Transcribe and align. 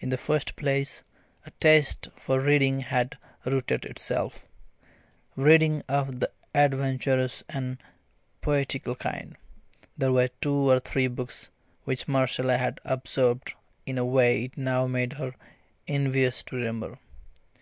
In 0.00 0.08
the 0.08 0.16
first 0.16 0.56
place, 0.56 1.02
a 1.44 1.50
taste 1.60 2.08
for 2.16 2.40
reading 2.40 2.80
had 2.80 3.18
rooted 3.44 3.84
itself 3.84 4.46
reading 5.36 5.82
of 5.86 6.18
the 6.20 6.30
adventurous 6.54 7.44
and 7.50 7.76
poetical 8.40 8.94
kind. 8.94 9.36
There 9.98 10.12
were 10.12 10.28
two 10.40 10.70
or 10.70 10.80
three 10.80 11.08
books 11.08 11.50
which 11.84 12.08
Marcella 12.08 12.56
had 12.56 12.80
absorbed 12.86 13.52
in 13.84 13.98
a 13.98 14.04
way 14.06 14.44
it 14.46 14.56
now 14.56 14.86
made 14.86 15.12
her 15.12 15.34
envious 15.86 16.42
to 16.44 16.56
remember. 16.56 16.98